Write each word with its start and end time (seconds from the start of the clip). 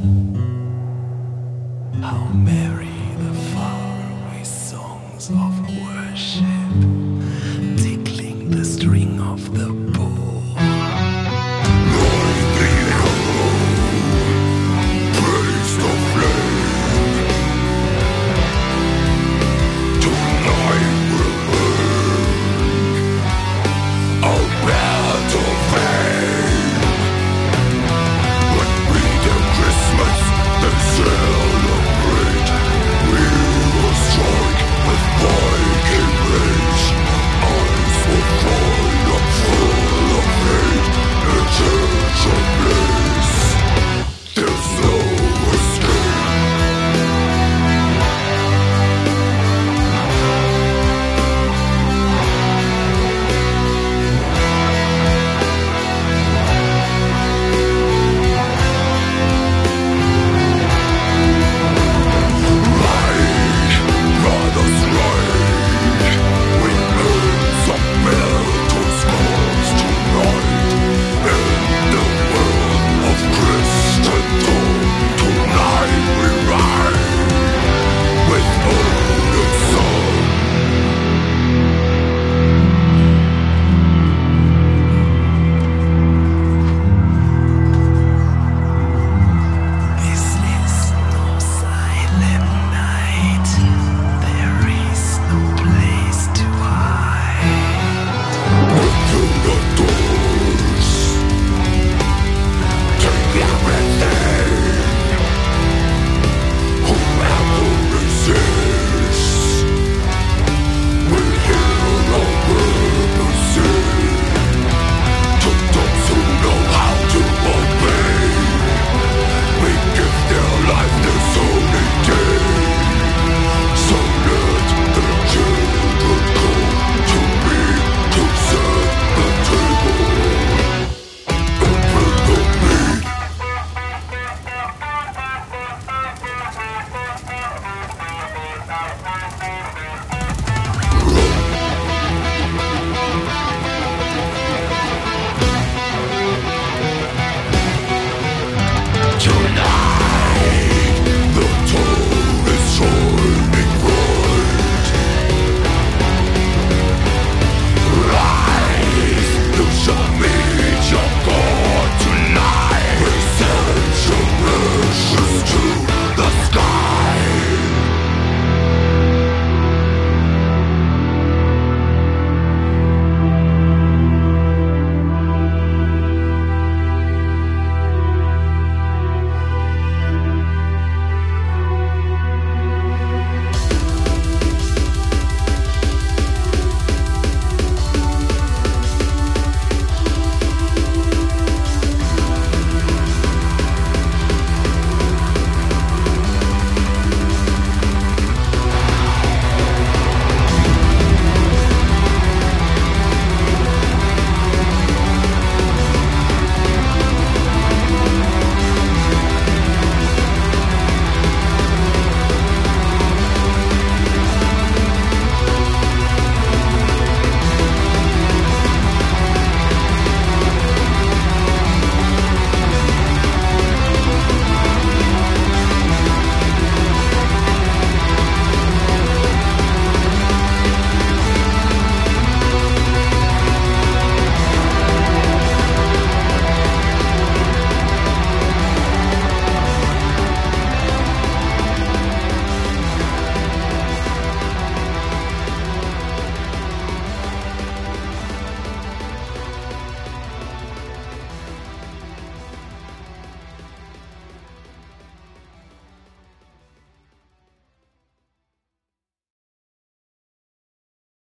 How 0.00 0.06
many? 2.32 2.59